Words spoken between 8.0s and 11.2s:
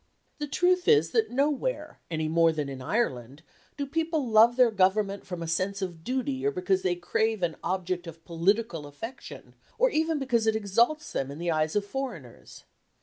of political affection, or even because it exalts